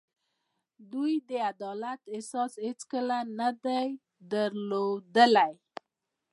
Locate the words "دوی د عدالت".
0.91-2.01